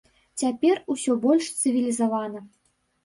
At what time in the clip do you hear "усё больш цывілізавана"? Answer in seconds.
0.95-2.39